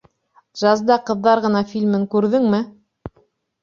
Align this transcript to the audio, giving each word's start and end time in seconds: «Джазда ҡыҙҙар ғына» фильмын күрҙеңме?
«Джазда 0.61 0.97
ҡыҙҙар 1.11 1.43
ғына» 1.45 1.63
фильмын 1.75 2.11
күрҙеңме? 2.17 2.67